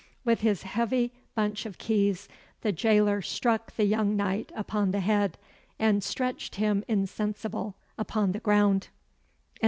[0.25, 2.27] With his heavy bunch of keys
[2.61, 5.37] the jailer struck the young knight upon the head,
[5.77, 8.87] and stretched him insensible upon the ground.